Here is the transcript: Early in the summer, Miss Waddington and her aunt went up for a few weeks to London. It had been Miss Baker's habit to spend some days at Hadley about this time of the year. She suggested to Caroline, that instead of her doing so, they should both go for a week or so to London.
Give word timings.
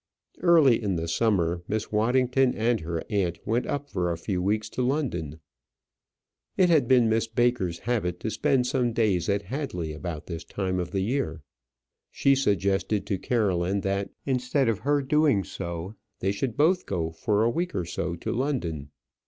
Early 0.39 0.81
in 0.81 0.95
the 0.95 1.07
summer, 1.07 1.61
Miss 1.67 1.91
Waddington 1.91 2.55
and 2.55 2.79
her 2.79 3.03
aunt 3.11 3.37
went 3.45 3.67
up 3.67 3.87
for 3.87 4.11
a 4.11 4.17
few 4.17 4.41
weeks 4.41 4.67
to 4.71 4.81
London. 4.81 5.39
It 6.57 6.69
had 6.69 6.87
been 6.87 7.07
Miss 7.07 7.27
Baker's 7.27 7.77
habit 7.77 8.19
to 8.21 8.31
spend 8.31 8.65
some 8.65 8.93
days 8.93 9.29
at 9.29 9.43
Hadley 9.43 9.93
about 9.93 10.25
this 10.25 10.43
time 10.43 10.79
of 10.79 10.89
the 10.89 11.01
year. 11.01 11.43
She 12.09 12.33
suggested 12.33 13.05
to 13.05 13.19
Caroline, 13.19 13.81
that 13.81 14.09
instead 14.25 14.67
of 14.67 14.79
her 14.79 15.03
doing 15.03 15.43
so, 15.43 15.93
they 16.19 16.31
should 16.31 16.57
both 16.57 16.87
go 16.87 17.11
for 17.11 17.43
a 17.43 17.49
week 17.51 17.75
or 17.75 17.85
so 17.85 18.15
to 18.15 18.31
London. 18.31 18.89